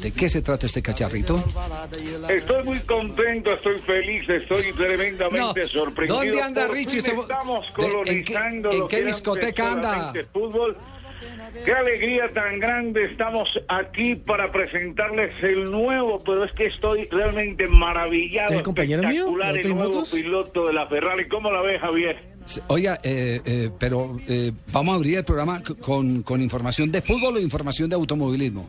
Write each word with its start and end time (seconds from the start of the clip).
¿De 0.00 0.12
qué 0.12 0.28
se 0.28 0.42
trata 0.42 0.64
este 0.66 0.80
cacharrito? 0.80 1.42
Estoy 2.28 2.62
muy 2.62 2.78
contento, 2.82 3.52
estoy 3.54 3.80
feliz, 3.80 4.28
estoy 4.28 4.72
tremendamente 4.76 5.62
No. 5.62 5.66
sorprendido. 5.68 6.18
¿Dónde 6.20 6.40
anda 6.40 6.68
Richie? 6.68 6.98
Usted- 7.00 7.18
Estamos 7.18 7.66
¿De- 7.66 7.82
en 8.12 8.22
qué- 8.24 8.32
colonizando 8.34 8.70
en 8.70 8.86
qué 8.86 8.96
antes 8.98 9.06
discoteca 9.06 9.72
anda? 9.72 10.12
Fútbol. 10.32 10.76
Qué 11.64 11.72
alegría 11.72 12.32
tan 12.32 12.60
grande. 12.60 13.06
Estamos 13.06 13.48
aquí 13.66 14.14
para 14.14 14.52
presentarles 14.52 15.32
el 15.42 15.64
nuevo, 15.64 16.22
pero 16.24 16.44
es 16.44 16.52
que 16.52 16.66
estoy 16.66 17.08
realmente 17.10 17.66
maravillado. 17.66 18.50
¿Es 18.52 18.58
el 18.58 18.62
compañero 18.62 19.00
mío? 19.02 19.10
espectacular, 19.10 19.54
¿De 19.54 19.60
el 19.62 19.68
nuevo 19.74 20.04
piloto 20.04 20.66
de 20.68 20.72
la 20.74 20.86
Ferrari. 20.86 21.26
¿Cómo 21.26 21.50
la 21.50 21.60
ves, 21.62 21.80
Javier? 21.80 22.37
Oiga, 22.68 22.98
eh, 23.02 23.40
eh, 23.44 23.70
pero 23.78 24.16
eh, 24.26 24.52
vamos 24.72 24.92
a 24.92 24.96
abrir 24.96 25.18
el 25.18 25.24
programa 25.24 25.62
con, 25.80 26.22
con 26.22 26.40
información 26.42 26.90
de 26.90 27.02
fútbol 27.02 27.36
o 27.36 27.40
información 27.40 27.90
de 27.90 27.96
automovilismo. 27.96 28.68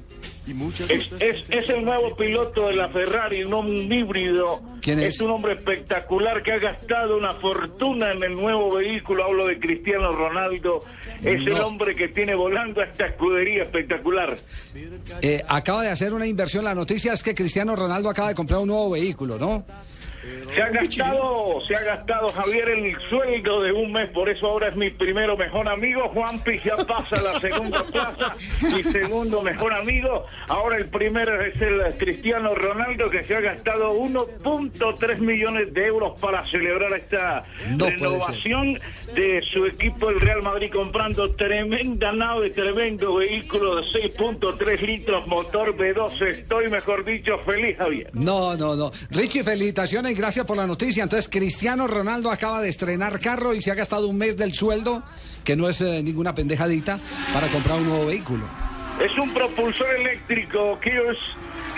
Es, 0.89 1.11
es, 1.21 1.43
es 1.48 1.70
el 1.70 1.86
nuevo 1.86 2.15
piloto 2.15 2.68
de 2.68 2.75
la 2.75 2.89
Ferrari, 2.89 3.43
un 3.43 3.54
un 3.54 3.93
híbrido. 3.93 4.61
¿Quién 4.82 5.00
es? 5.00 5.20
un 5.21 5.29
hombre 5.29 5.54
espectacular 5.54 6.42
que 6.42 6.54
ha 6.54 6.57
gastado 6.57 7.18
una 7.18 7.34
fortuna 7.34 8.11
en 8.14 8.23
el 8.23 8.34
nuevo 8.36 8.75
vehículo. 8.75 9.25
Hablo 9.25 9.46
de 9.46 9.60
Cristiano 9.60 10.11
Ronaldo. 10.11 10.82
Es 11.21 11.46
el 11.46 11.50
No. 11.54 11.68
hombre 11.68 11.96
que 11.96 12.07
tiene 12.07 12.34
volando 12.34 12.82
a 12.82 12.86
esta 12.86 13.06
escudería 13.07 13.64
espectacular. 13.64 14.37
Eh, 15.21 15.43
acaba 15.48 15.84
de 15.84 15.89
hacer 15.92 16.14
una 16.14 16.25
inversión. 16.25 16.64
La 16.65 16.73
noticia 16.73 17.14
es 17.14 17.21
que 17.21 17.36
Cristiano 17.36 17.75
Ronaldo 17.75 18.09
acaba 18.09 18.29
de 18.29 18.36
comprar 18.36 18.59
un 18.59 18.70
nuevo 18.70 18.89
vehículo, 18.89 19.37
¿no? 19.37 19.64
Se 20.54 20.61
ha 20.61 20.69
gastado, 20.69 21.61
se 21.68 21.75
ha 21.75 21.83
gastado 21.83 22.29
Javier 22.29 22.69
el 22.69 22.97
sueldo 23.09 23.61
de 23.61 23.71
un 23.71 23.91
mes, 23.91 24.09
por 24.09 24.29
eso 24.29 24.47
ahora 24.47 24.69
es 24.69 24.75
mi 24.75 24.89
primero 24.89 25.37
mejor 25.37 25.68
amigo. 25.68 26.09
Juanpi 26.09 26.59
ya 26.59 26.75
pasa 26.78 27.15
a 27.15 27.21
la 27.21 27.39
segunda 27.39 27.83
plaza, 27.83 28.36
mi 28.61 28.83
segundo 28.83 29.42
mejor 29.42 29.73
amigo. 29.73 30.25
Ahora 30.47 30.78
el 30.78 30.89
primero 30.89 31.42
es 31.42 31.59
el 31.61 31.79
Cristiano 31.97 32.53
Ronaldo 32.55 33.09
que 33.09 33.23
se 33.23 33.36
ha 33.36 33.42
gastado 33.42 33.94
1.3 33.94 35.20
millones 35.20 35.73
de 35.73 35.86
euros 35.86 36.20
para 36.20 36.45
celebrar 36.50 36.94
esta 36.94 37.45
No 37.78 37.90
renovación 37.90 38.80
de 39.16 39.42
su 39.53 39.66
equipo 39.66 40.09
el 40.09 40.20
Real 40.20 40.44
Madrid 40.44 40.72
comprando 40.72 41.31
tremenda 41.31 42.12
nave, 42.12 42.50
tremendo 42.50 43.16
vehículo 43.16 43.78
de 43.78 43.84
6.3 43.84 44.81
litros, 44.81 45.28
motor 45.28 45.75
B12. 45.75 46.40
Estoy, 46.40 46.70
mejor 46.70 47.06
dicho, 47.06 47.38
feliz, 47.45 47.78
Javier. 47.78 48.09
No, 48.14 48.56
no, 48.58 48.75
no. 48.75 48.92
Richie, 49.12 49.44
felicitaciones 49.44 50.09
y 50.10 50.16
gracias 50.16 50.46
por 50.46 50.58
la 50.58 50.68
noticia. 50.68 51.04
Entonces, 51.04 51.30
Cristiano 51.30 51.88
Ronaldo 51.88 52.32
acaba 52.32 52.62
de 52.62 52.70
estrenar 52.70 53.20
carro 53.20 53.54
y 53.54 53.62
se 53.62 53.72
ha 53.72 53.76
gastado 53.76 54.08
un 54.08 54.18
mes 54.18 54.36
del 54.38 54.54
sueldo, 54.54 55.04
que 55.44 55.56
no 55.56 55.70
es 55.70 55.82
eh, 55.82 56.02
ninguna 56.04 56.34
pendejadita, 56.34 57.00
para 57.34 57.48
comprar 57.48 57.78
un 57.78 57.88
nuevo 57.88 58.06
vehículo. 58.08 58.44
Es 59.00 59.18
un 59.18 59.34
propulsor 59.34 59.96
eléctrico 59.96 60.80
Kios 60.82 61.18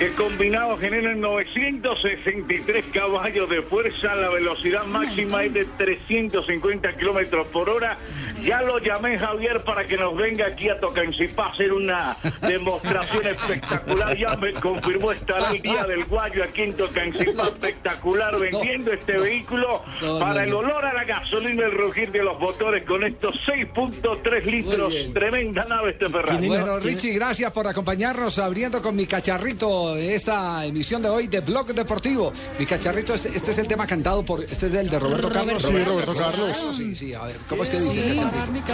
que 0.01 0.09
combinado 0.13 0.77
genera 0.77 1.13
963 1.13 2.85
caballos 2.91 3.47
de 3.47 3.61
fuerza. 3.61 4.15
La 4.15 4.29
velocidad 4.29 4.83
máxima 4.85 5.43
es 5.43 5.53
de 5.53 5.65
350 5.77 6.97
kilómetros 6.97 7.45
por 7.49 7.69
hora. 7.69 7.99
Ya 8.43 8.63
lo 8.63 8.79
llamé 8.79 9.19
Javier 9.19 9.61
para 9.63 9.85
que 9.85 9.97
nos 9.97 10.17
venga 10.17 10.47
aquí 10.47 10.69
a 10.69 10.79
Tocancipá 10.79 11.45
a 11.45 11.49
hacer 11.51 11.71
una 11.71 12.17
demostración 12.41 13.27
espectacular. 13.27 14.17
Ya 14.17 14.35
me 14.37 14.53
confirmó 14.53 15.11
estará 15.11 15.51
el 15.51 15.61
día 15.61 15.83
del 15.83 16.03
guayo 16.05 16.45
aquí 16.45 16.63
en 16.63 16.73
Tocancipá 16.73 17.49
espectacular 17.49 18.39
vendiendo 18.39 18.93
este 18.93 19.19
vehículo 19.19 19.83
para 20.19 20.45
el 20.45 20.53
olor 20.55 20.83
a 20.83 20.93
la 20.93 21.03
gasolina 21.03 21.61
y 21.61 21.65
el 21.65 21.77
rugir 21.77 22.11
de 22.11 22.23
los 22.23 22.39
motores 22.39 22.85
con 22.85 23.03
estos 23.03 23.35
6.3 23.45 24.45
litros. 24.45 24.95
Tremenda 25.13 25.63
nave 25.65 25.91
este 25.91 26.09
Ferrari. 26.09 26.47
Bueno, 26.47 26.79
Richie, 26.79 27.13
gracias 27.13 27.51
por 27.51 27.67
acompañarnos 27.67 28.39
abriendo 28.39 28.81
con 28.81 28.95
mi 28.95 29.05
cacharrito 29.05 29.90
esta 29.95 30.65
emisión 30.65 31.01
de 31.01 31.09
hoy 31.09 31.27
de 31.27 31.39
Blog 31.41 31.73
Deportivo. 31.73 32.33
Mi 32.59 32.65
cacharrito, 32.65 33.13
este, 33.13 33.35
este 33.35 33.51
es 33.51 33.57
el 33.57 33.67
tema 33.67 33.87
cantado 33.87 34.23
por. 34.23 34.43
Este 34.43 34.67
es 34.67 34.73
el 34.73 34.89
de 34.89 34.99
Roberto 34.99 35.29
Carlos. 35.29 35.63
Sí, 35.63 35.83
Roberto 35.83 36.13
Carlos. 36.13 36.57
Sí, 36.75 36.95
sí, 36.95 37.13
a 37.13 37.23
ver, 37.23 37.37
¿cómo 37.47 37.63
es 37.63 37.69
que 37.69 37.79
dice 37.79 38.11
el 38.11 38.17
cacharrito? 38.17 38.65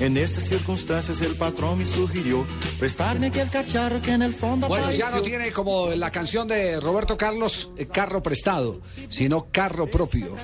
En 0.00 0.16
estas 0.16 0.44
circunstancias 0.44 1.20
el 1.20 1.34
patrón 1.34 1.78
me 1.78 1.84
sugirió 1.84 2.46
prestarme 2.78 3.26
aquel 3.26 3.50
cacharro 3.50 4.00
que 4.00 4.12
en 4.12 4.22
el 4.22 4.32
fondo 4.32 4.66
Bueno, 4.66 4.90
ya 4.92 5.10
no 5.10 5.20
tiene 5.20 5.52
como 5.52 5.90
la 5.90 6.10
canción 6.10 6.48
de 6.48 6.80
Roberto 6.80 7.18
Carlos, 7.18 7.70
eh, 7.76 7.84
carro 7.86 8.22
prestado, 8.22 8.80
sino 9.10 9.48
carro 9.52 9.86
propio. 9.88 10.36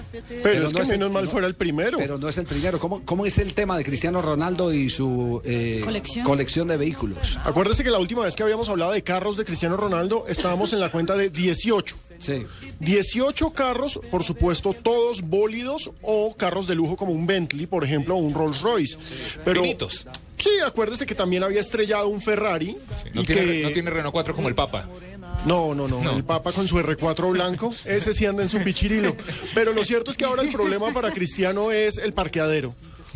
Pero, 0.43 0.67
es 0.67 0.72
no 0.75 0.78
que 0.81 0.83
el- 0.84 0.91
menos 0.91 1.11
mal 1.11 1.25
no- 1.25 1.31
fuera 1.31 1.47
el 1.47 1.55
primero. 1.55 1.97
Pero 1.97 2.19
no 2.19 2.28
es 2.28 2.37
el 2.37 2.44
primero. 2.44 2.78
¿Cómo, 2.78 3.03
cómo 3.06 3.25
es 3.25 3.39
el 3.39 3.55
tema 3.55 3.78
de 3.78 3.84
Cristiano 3.84 4.21
Ronaldo 4.21 4.75
y 4.75 4.91
su 4.91 5.41
eh, 5.43 5.81
¿Colección? 5.83 6.27
colección 6.27 6.69
de 6.69 6.77
vehículos? 6.77 7.38
Acuérdese 7.43 7.83
que 7.83 7.91
la 7.91 7.99
última 7.99 8.25
vez 8.25 8.37
que 8.37 8.43
habíamos 8.43 8.69
hablado 8.69 8.93
de 8.93 9.03
carros 9.03 9.38
de 9.38 9.47
Cristiano 9.47 9.78
Ronaldo 9.78 10.27
estábamos 10.28 10.75
en 10.75 10.81
la 10.81 10.91
cuenta 10.93 11.17
de 11.17 11.31
18. 11.31 11.97
Sí. 12.19 12.44
18 12.81 13.50
carros, 13.53 13.99
por 14.11 14.23
supuesto, 14.23 14.75
todos 14.75 15.23
bólidos 15.23 15.91
o 16.03 16.34
carros 16.37 16.67
de 16.67 16.75
lujo 16.75 16.97
como 16.97 17.12
un 17.12 17.27
Bentley, 17.27 17.67
por 17.67 17.84
ejemplo, 17.84 18.17
o 18.17 18.19
un 18.19 18.34
Rolls 18.34 18.61
Royce. 18.61 18.99
Pero, 19.46 19.62
Finitos. 19.62 20.06
Sí, 20.38 20.50
acuérdese 20.64 21.06
que 21.06 21.14
también 21.14 21.42
había 21.42 21.60
estrellado 21.60 22.08
un 22.08 22.20
Ferrari. 22.20 22.76
No, 23.14 23.22
y 23.22 23.24
tiene, 23.24 23.42
que- 23.46 23.62
no 23.62 23.70
tiene 23.72 23.90
Renault 23.90 24.12
4 24.12 24.34
como 24.34 24.48
el 24.48 24.54
Papa. 24.54 24.86
No, 25.46 25.74
no, 25.74 25.86
no, 25.88 26.16
El 26.16 26.24
Papa 26.24 26.52
con 26.52 26.66
su 26.68 26.76
R4 26.78 27.30
blanco, 27.32 27.72
ese 27.84 28.12
sí 28.12 28.26
anda 28.26 28.42
en 28.42 28.48
su 28.48 28.58
pichirilo. 28.62 29.16
Pero 29.54 29.72
lo 29.72 29.84
cierto 29.84 30.10
es 30.10 30.16
que 30.16 30.24
ahora 30.24 30.42
el 30.42 30.50
problema 30.50 30.92
para 30.92 31.10
Cristiano 31.12 31.70
es 31.72 31.96
el 31.98 32.12
parqueadero. 32.12 32.74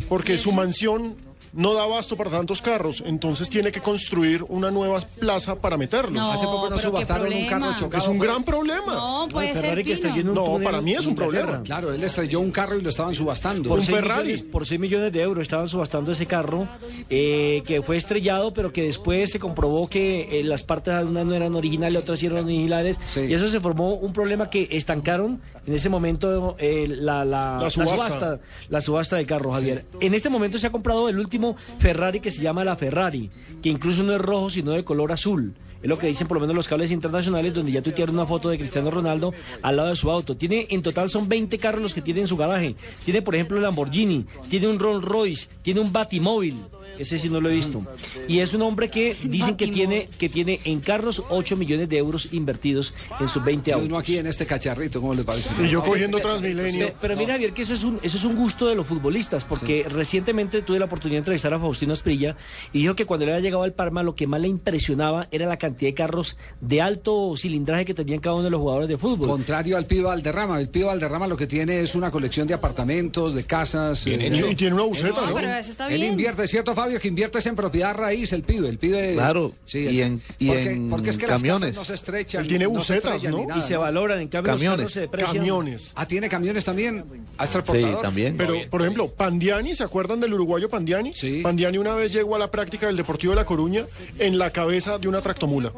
Porque 0.09 0.37
su 0.37 0.51
mansión 0.51 1.15
no 1.53 1.73
da 1.73 1.83
abasto 1.83 2.15
para 2.15 2.29
tantos 2.29 2.61
carros. 2.61 3.03
Entonces 3.05 3.49
tiene 3.49 3.71
que 3.71 3.81
construir 3.81 4.43
una 4.49 4.71
nueva 4.71 5.01
plaza 5.19 5.55
para 5.55 5.77
meterlos. 5.77 6.11
No, 6.13 6.31
Hace 6.31 6.45
poco 6.45 6.69
nos 6.69 6.81
subastaron 6.81 7.31
un 7.33 7.45
carro 7.47 7.75
chocado. 7.77 8.03
Es 8.03 8.09
un 8.09 8.19
gran 8.19 8.43
problema. 8.43 8.93
No, 8.93 9.27
puede 9.29 9.51
el 9.51 9.57
ser 9.57 9.83
Pino. 9.83 10.31
un 10.31 10.33
No, 10.35 10.59
para 10.63 10.81
mí 10.81 10.93
es 10.93 11.05
un 11.05 11.15
problema. 11.15 11.61
Claro, 11.63 11.93
él 11.93 12.03
estrelló 12.03 12.39
un 12.39 12.51
carro 12.51 12.77
y 12.77 12.81
lo 12.81 12.89
estaban 12.89 13.13
subastando. 13.15 13.69
Un 13.69 13.75
Por 13.77 13.85
seis 13.85 13.97
Ferrari. 13.99 14.23
millones- 14.33 14.51
por 14.51 14.65
6 14.65 14.79
millones 14.79 15.11
de 15.13 15.21
euros 15.21 15.41
estaban 15.41 15.67
subastando 15.67 16.11
ese 16.11 16.25
carro 16.25 16.67
eh, 17.09 17.63
que 17.65 17.81
fue 17.81 17.97
estrellado, 17.97 18.53
pero 18.53 18.71
que 18.71 18.83
después 18.83 19.31
se 19.31 19.39
comprobó 19.39 19.87
que 19.89 20.39
eh, 20.39 20.43
las 20.43 20.63
partes 20.63 20.93
algunas 20.93 21.25
no 21.25 21.33
eran 21.33 21.55
originales, 21.55 22.01
otras 22.01 22.19
sí 22.19 22.27
eran 22.27 22.45
originales. 22.45 22.97
Sí. 23.05 23.21
Y 23.21 23.33
eso 23.33 23.49
se 23.49 23.59
formó 23.59 23.93
un 23.95 24.13
problema 24.13 24.49
que 24.49 24.67
estancaron 24.71 25.41
en 25.65 25.73
ese 25.73 25.89
momento 25.89 26.55
eh, 26.59 26.85
la, 26.87 27.23
la, 27.25 27.59
La 27.61 27.69
subasta. 27.69 28.39
la 28.69 28.81
subasta 28.81 29.15
del 29.17 29.25
carro, 29.25 29.51
Javier. 29.51 29.85
En 29.99 30.13
este 30.13 30.29
momento 30.29 30.57
se 30.57 30.67
ha 30.67 30.71
comprado 30.71 31.09
el 31.09 31.19
último 31.19 31.40
Ferrari 31.79 32.19
que 32.19 32.31
se 32.31 32.41
llama 32.41 32.63
la 32.63 32.75
Ferrari, 32.75 33.29
que 33.61 33.69
incluso 33.69 34.03
no 34.03 34.13
es 34.15 34.21
rojo, 34.21 34.49
sino 34.49 34.71
de 34.71 34.83
color 34.83 35.11
azul. 35.11 35.53
Es 35.81 35.89
lo 35.89 35.97
que 35.97 36.05
dicen 36.05 36.27
por 36.27 36.35
lo 36.37 36.41
menos 36.41 36.55
los 36.55 36.67
cables 36.67 36.91
internacionales, 36.91 37.55
donde 37.55 37.71
ya 37.71 37.81
tuitearon 37.81 38.13
una 38.13 38.27
foto 38.27 38.49
de 38.49 38.59
Cristiano 38.59 38.91
Ronaldo 38.91 39.33
al 39.63 39.77
lado 39.77 39.89
de 39.89 39.95
su 39.95 40.11
auto. 40.11 40.37
Tiene, 40.37 40.67
en 40.69 40.83
total 40.83 41.09
son 41.09 41.27
20 41.27 41.57
carros 41.57 41.81
los 41.81 41.95
que 41.95 42.03
tiene 42.03 42.21
en 42.21 42.27
su 42.27 42.37
garaje. 42.37 42.75
Tiene, 43.03 43.23
por 43.23 43.33
ejemplo, 43.33 43.57
el 43.57 43.63
Lamborghini, 43.63 44.25
tiene 44.47 44.67
un 44.67 44.77
Rolls 44.77 45.03
Royce, 45.03 45.47
tiene 45.63 45.79
un 45.79 45.91
Batimóvil. 45.91 46.57
Ese 46.99 47.17
sí 47.17 47.29
no 47.29 47.41
lo 47.41 47.49
he 47.49 47.55
visto. 47.55 47.81
Y 48.27 48.39
es 48.41 48.53
un 48.53 48.61
hombre 48.61 48.89
que 48.91 49.15
dicen 49.23 49.55
que 49.55 49.69
tiene, 49.69 50.07
que 50.19 50.29
tiene 50.29 50.59
en 50.65 50.81
carros 50.81 51.23
8 51.29 51.55
millones 51.55 51.89
de 51.89 51.97
euros 51.97 52.27
invertidos 52.31 52.93
en 53.19 53.27
sus 53.29 53.43
20 53.43 53.71
Y 53.71 53.73
autos. 53.73 53.87
uno 53.87 53.97
aquí 53.97 54.17
en 54.17 54.27
este 54.27 54.45
cacharrito, 54.45 55.01
¿cómo 55.01 55.15
le 55.15 55.23
parece? 55.23 55.65
Y 55.65 55.69
yo 55.69 55.81
cogiendo 55.81 56.19
Transmilenio. 56.19 56.87
Pe- 56.89 56.95
Pero 57.01 57.15
mira, 57.15 57.33
Javier, 57.33 57.53
que 57.53 57.63
eso 57.63 57.73
es 57.73 57.83
un, 57.83 57.97
eso 58.03 58.17
es 58.17 58.23
un 58.23 58.35
gusto 58.35 58.67
de 58.67 58.75
los 58.75 58.85
futbolistas, 58.85 59.45
porque 59.45 59.83
recientemente 59.89 60.61
tuve 60.61 60.77
la 60.77 60.85
oportunidad 60.85 61.21
de 61.21 61.23
entrevistar 61.31 61.53
a 61.53 61.59
Faustino 61.59 61.93
Asprilla 61.93 62.35
y 62.73 62.79
dijo 62.79 62.95
que 62.95 63.05
cuando 63.05 63.25
le 63.25 63.31
había 63.33 63.43
llegado 63.43 63.63
al 63.63 63.73
Parma 63.73 64.03
lo 64.03 64.15
que 64.15 64.27
más 64.27 64.41
le 64.41 64.47
impresionaba 64.49 65.27
era 65.31 65.45
la 65.47 65.57
cantidad 65.57 65.89
de 65.89 65.93
carros 65.95 66.37
de 66.59 66.81
alto 66.81 67.33
cilindraje 67.37 67.85
que 67.85 67.93
tenían 67.93 68.19
cada 68.19 68.35
uno 68.35 68.43
de 68.43 68.49
los 68.49 68.59
jugadores 68.59 68.89
de 68.89 68.97
fútbol. 68.97 69.27
Contrario 69.29 69.77
al 69.77 69.85
Pío 69.85 70.03
Valderrama. 70.07 70.59
El 70.59 70.69
Pío 70.69 70.87
Valderrama 70.87 71.27
lo 71.27 71.37
que 71.37 71.47
tiene 71.47 71.79
es 71.79 71.95
una 71.95 72.11
colección 72.11 72.47
de 72.47 72.53
apartamentos, 72.53 73.33
de 73.33 73.43
casas. 73.45 74.03
Bien 74.05 74.21
eh, 74.21 74.27
hecho. 74.27 74.47
Y 74.49 74.55
tiene 74.55 74.73
una 74.75 74.83
buceta, 74.83 75.21
No, 75.21 75.29
¿no? 75.29 75.35
pero 75.35 75.51
eso 75.53 75.71
está 75.71 75.87
Él 75.89 76.03
invierte, 76.03 76.45
¿cierto, 76.47 76.75
Fabio? 76.75 76.99
Que 76.99 77.07
invierte 77.07 77.37
es 77.39 77.45
en 77.45 77.55
propiedad 77.55 77.95
raíz, 77.95 78.33
el 78.33 78.43
pibe. 78.43 78.67
El 78.67 78.77
pibe 78.77 79.13
Claro, 79.13 79.53
Sí, 79.65 79.79
y 79.89 80.01
en- 80.01 80.21
y 80.39 80.47
porque, 80.47 80.71
en 80.71 80.89
porque 80.89 81.09
es 81.11 81.17
que 81.17 81.27
las 81.27 81.35
camiones. 81.41 81.61
casas 81.69 81.77
no 81.77 81.83
se 81.85 81.93
estrechan. 81.93 82.41
Él 82.41 82.47
tiene 82.47 82.65
no 82.65 82.71
se 82.81 82.95
bucetas, 82.95 83.23
¿no? 83.23 83.45
nada, 83.47 83.59
y 83.59 83.63
se 83.63 83.77
valoran, 83.77 84.19
en 84.19 84.27
cambio 84.27 84.51
los 84.53 84.61
Camiones. 84.61 84.93
carros 84.93 85.11
se. 85.11 85.37
Camiones. 85.37 85.91
Ah, 85.95 86.07
¿tiene 86.07 86.27
camiones 86.29 86.63
también? 86.65 87.05
¿Ah, 87.37 87.43
es 87.45 87.49
Sí, 87.49 87.53
transportador? 87.53 88.01
también. 88.01 88.35
Pero, 88.37 88.55
por 88.69 88.81
ejemplo, 88.81 89.07
Pandiani, 89.07 89.73
¿se 89.75 89.83
acuerdan 89.83 90.19
del 90.19 90.33
uruguayo 90.33 90.69
Pandiani? 90.69 91.13
Sí. 91.21 91.41
Pandiani 91.41 91.77
una 91.77 91.93
vez 91.95 92.11
llegó 92.11 92.35
a 92.35 92.39
la 92.39 92.49
práctica 92.49 92.87
del 92.87 92.97
Deportivo 92.97 93.31
de 93.33 93.35
La 93.37 93.45
Coruña 93.45 93.85
en 94.19 94.37
la 94.37 94.49
cabeza 94.49 94.97
de 94.97 95.07
una 95.07 95.21
tractomula. 95.21 95.71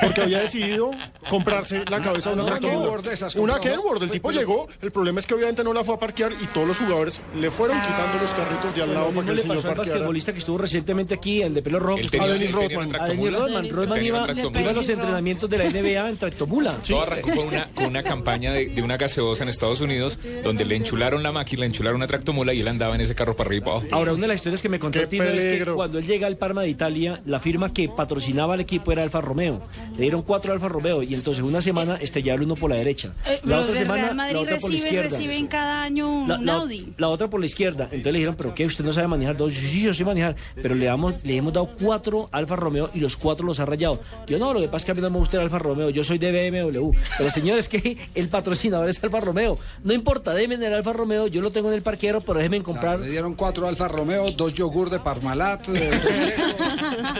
Porque 0.00 0.22
había 0.22 0.40
decidido 0.40 0.90
comprarse 1.28 1.82
la 1.90 2.00
cabeza 2.00 2.30
de 2.30 2.36
una 2.40 2.44
tractomula. 2.46 2.90
Una. 3.36 3.60
Kenworth. 3.60 4.02
El 4.02 4.10
tipo 4.10 4.30
llegó, 4.30 4.68
el 4.82 4.90
problema 4.90 5.20
es 5.20 5.26
que 5.26 5.34
obviamente 5.34 5.62
no 5.62 5.72
la 5.72 5.84
fue 5.84 5.94
a 5.94 5.98
parquear 5.98 6.32
y 6.32 6.46
todos 6.46 6.66
los 6.68 6.78
jugadores 6.78 7.20
le 7.38 7.50
fueron 7.50 7.76
quitando 7.78 8.22
los 8.22 8.32
carritos 8.32 8.74
de 8.74 8.82
al 8.82 8.94
lado 8.94 9.10
para 9.10 9.24
que 9.26 9.30
el 9.32 9.36
le 9.36 9.42
señor 9.42 9.62
parqueara. 9.62 9.98
futbolista 10.00 10.32
que 10.32 10.38
estuvo 10.38 10.58
recientemente 10.58 11.14
aquí, 11.14 11.42
el 11.42 11.52
de 11.54 11.62
pelo 11.62 11.78
rojo. 11.78 11.98
Estuvo- 12.00 12.26
Dennis 12.26 12.52
Rodman. 12.52 12.94
a 12.96 13.06
Dennis. 13.06 13.32
Rodman. 13.34 13.68
Rodman 13.70 14.04
iba, 14.04 14.24
a 14.24 14.72
los 14.72 14.88
entrenamientos 14.88 15.50
de 15.50 15.58
la 15.58 15.64
NBA 15.64 16.08
en 16.08 16.16
tractomula. 16.16 16.78
Todo 16.86 17.02
arrancó 17.02 17.30
con 17.34 17.48
una, 17.48 17.68
con 17.74 17.84
una 17.86 18.02
campaña 18.02 18.52
de, 18.52 18.66
de 18.68 18.82
una 18.82 18.96
gaseosa 18.96 19.42
en 19.42 19.50
Estados 19.50 19.80
Unidos 19.82 20.18
donde 20.42 20.64
le 20.64 20.76
enchularon 20.76 21.22
la 21.22 21.32
máquina, 21.32 21.60
le 21.60 21.66
enchularon 21.66 21.96
una 21.96 22.06
tractomula 22.06 22.54
y 22.54 22.60
él 22.60 22.68
andaba 22.68 22.94
en 22.94 23.02
ese 23.02 23.14
carro 23.14 23.36
para 23.36 23.48
arriba 23.48 23.60
y 23.60 23.64
para 23.64 23.76
abajo. 23.78 23.86
Ahora, 23.94 24.12
una 24.12 24.22
de 24.22 24.28
las 24.28 24.36
historias 24.36 24.62
que 24.62 24.69
me 24.70 24.78
contó 24.78 24.98
¡Qué 25.00 25.06
Tino 25.06 25.24
es 25.24 25.44
que 25.44 25.64
cuando 25.72 25.98
él 25.98 26.06
llega 26.06 26.26
al 26.26 26.36
Parma 26.36 26.62
de 26.62 26.68
Italia, 26.68 27.20
la 27.26 27.40
firma 27.40 27.72
que 27.72 27.88
patrocinaba 27.88 28.54
al 28.54 28.60
equipo 28.60 28.92
era 28.92 29.02
Alfa 29.02 29.20
Romeo. 29.20 29.60
Le 29.96 30.02
dieron 30.02 30.22
cuatro 30.22 30.52
Alfa 30.52 30.68
Romeo 30.68 31.02
y 31.02 31.14
entonces 31.14 31.42
una 31.42 31.60
semana 31.60 31.96
estrellaron 31.96 32.44
uno 32.46 32.54
por 32.54 32.70
la 32.70 32.76
derecha. 32.76 33.12
Eh, 33.26 33.40
La 33.44 33.56
los 33.56 33.68
otra 33.68 33.80
semana, 33.80 34.02
Real 34.04 34.14
Madrid 34.16 34.34
la 34.34 34.40
otra 34.40 34.58
por 34.58 34.70
la 34.70 34.74
reciben, 34.76 34.94
izquierda. 34.94 35.18
reciben 35.18 35.46
cada 35.48 35.82
año 35.82 36.08
un, 36.10 36.28
La, 36.28 36.38
la- 36.38 36.54
Audi. 36.54 36.92
la 36.96 37.08
otra 37.08 37.28
por 37.28 37.40
la 37.40 37.46
izquierda. 37.46 37.84
Entonces 37.84 38.12
le 38.12 38.18
dijeron, 38.20 38.34
¿pero 38.36 38.54
qué? 38.54 38.66
¿Usted 38.66 38.84
no 38.84 38.92
sabe 38.92 39.08
manejar 39.08 39.36
dos? 39.36 39.52
Sí, 39.52 39.66
sí, 39.66 39.82
yo 39.82 39.92
sé 39.92 40.04
manejar. 40.04 40.36
Pero 40.62 40.74
le, 40.74 40.86
damos, 40.86 41.24
le 41.24 41.36
hemos 41.36 41.52
dado 41.52 41.70
cuatro 41.80 42.28
Alfa 42.32 42.56
Romeo 42.56 42.90
y 42.94 43.00
los 43.00 43.16
cuatro 43.16 43.44
los 43.46 43.58
ha 43.60 43.66
rayado. 43.66 44.00
Yo 44.26 44.38
no, 44.38 44.54
lo 44.54 44.60
que 44.60 44.66
pasa 44.66 44.78
es 44.78 44.84
que 44.86 44.92
a 44.92 44.94
mí 44.94 45.00
no 45.00 45.10
me 45.10 45.18
gusta 45.18 45.36
el 45.38 45.42
Alfa 45.44 45.58
Romeo. 45.58 45.90
Yo 45.90 46.04
soy 46.04 46.18
de 46.18 46.50
BMW. 46.50 46.90
Pero 47.18 47.30
señor, 47.30 47.58
es 47.58 47.68
que 47.68 47.96
el 48.14 48.28
patrocinador 48.28 48.88
es 48.88 49.02
Alfa 49.02 49.20
Romeo. 49.20 49.58
No 49.84 49.92
importa, 49.92 50.32
déjenme 50.34 50.64
el 50.66 50.72
Alfa 50.74 50.92
Romeo. 50.92 51.26
Yo 51.26 51.40
lo 51.42 51.50
tengo 51.50 51.68
en 51.68 51.74
el 51.74 51.82
parquero, 51.82 52.20
pero 52.20 52.34
déjenme 52.38 52.62
comprar. 52.62 53.00
Le 53.00 53.08
dieron 53.10 53.34
cuatro 53.34 53.66
Alfa 53.68 53.88
Romeo, 53.88 54.30
dos 54.32 54.54
yogur 54.60 54.90
de 54.90 55.00
Parmalat, 55.00 55.62
quesos 55.62 56.52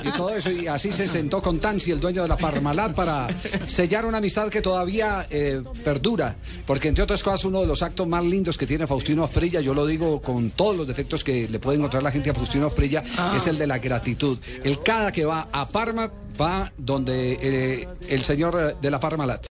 y 0.05 0.13
todo 0.13 0.31
eso. 0.31 0.51
Y 0.51 0.67
así 0.67 0.93
se 0.93 1.09
sentó 1.09 1.41
con 1.41 1.59
Tansi, 1.59 1.91
el 1.91 1.99
dueño 1.99 2.23
de 2.23 2.29
la 2.29 2.37
Parmalat, 2.37 2.95
para 2.95 3.29
sellar 3.67 4.05
una 4.05 4.19
amistad 4.19 4.49
que 4.51 4.61
todavía 4.61 5.25
eh, 5.31 5.63
perdura. 5.83 6.37
Porque, 6.67 6.89
entre 6.89 7.05
otras 7.05 7.23
cosas, 7.23 7.47
uno 7.47 7.63
de 7.63 7.67
los 7.67 7.83
actos 7.83 8.07
más 8.07 8.23
lindos 8.25 8.59
que 8.59 8.67
tiene 8.67 8.87
Faustino 8.87 9.25
Asprilla, 9.25 9.61
yo 9.61 9.73
lo 9.73 9.87
digo 9.87 10.21
con 10.21 10.51
todos 10.51 10.77
los 10.77 10.87
defectos 10.87 11.25
que 11.25 11.49
le 11.49 11.59
puede 11.59 11.79
encontrar 11.79 12.03
la 12.03 12.11
gente 12.11 12.29
a 12.29 12.35
Faustino 12.35 12.67
Asprilla, 12.67 13.03
es 13.35 13.47
el 13.47 13.57
de 13.57 13.67
la 13.67 13.79
gratitud. 13.79 14.39
El 14.63 14.81
cada 14.83 15.11
que 15.13 15.25
va 15.25 15.49
a 15.51 15.67
Parma, 15.67 16.13
va 16.39 16.71
donde 16.77 17.39
eh, 17.41 17.89
el 18.09 18.23
señor 18.23 18.57
eh, 18.61 18.77
de 18.81 18.91
la 18.91 19.01
Parmalat. 19.01 19.47